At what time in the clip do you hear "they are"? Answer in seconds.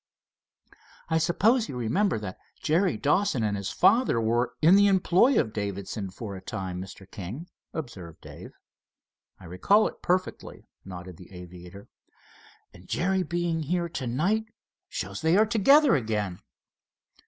15.21-15.45